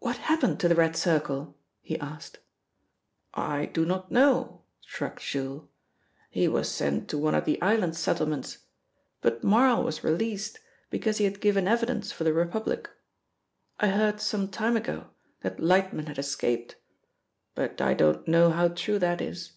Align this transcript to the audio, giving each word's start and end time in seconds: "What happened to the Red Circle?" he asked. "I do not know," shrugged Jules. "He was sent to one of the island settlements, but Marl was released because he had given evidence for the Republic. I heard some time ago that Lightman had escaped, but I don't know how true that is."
"What 0.00 0.16
happened 0.16 0.58
to 0.58 0.66
the 0.68 0.74
Red 0.74 0.96
Circle?" 0.96 1.56
he 1.80 1.96
asked. 2.00 2.40
"I 3.32 3.66
do 3.66 3.86
not 3.86 4.10
know," 4.10 4.62
shrugged 4.84 5.22
Jules. 5.22 5.68
"He 6.28 6.48
was 6.48 6.68
sent 6.68 7.08
to 7.10 7.18
one 7.18 7.36
of 7.36 7.44
the 7.44 7.62
island 7.62 7.96
settlements, 7.96 8.58
but 9.20 9.44
Marl 9.44 9.84
was 9.84 10.02
released 10.02 10.58
because 10.90 11.18
he 11.18 11.24
had 11.24 11.40
given 11.40 11.68
evidence 11.68 12.10
for 12.10 12.24
the 12.24 12.32
Republic. 12.32 12.90
I 13.78 13.86
heard 13.90 14.20
some 14.20 14.48
time 14.48 14.76
ago 14.76 15.10
that 15.42 15.60
Lightman 15.60 16.06
had 16.08 16.18
escaped, 16.18 16.74
but 17.54 17.80
I 17.80 17.94
don't 17.94 18.26
know 18.26 18.50
how 18.50 18.66
true 18.66 18.98
that 18.98 19.20
is." 19.20 19.52